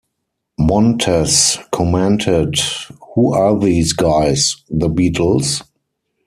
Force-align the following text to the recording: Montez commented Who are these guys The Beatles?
Montez 0.57 1.59
commented 1.71 2.55
Who 3.13 3.33
are 3.33 3.55
these 3.59 3.93
guys 3.93 4.55
The 4.67 4.89
Beatles? 4.89 5.61